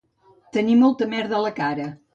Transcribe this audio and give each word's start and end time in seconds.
Tenir 0.57 0.79
molta 0.85 1.11
merda 1.15 1.39
a 1.43 1.47
la 1.49 1.57
cara 1.65 1.91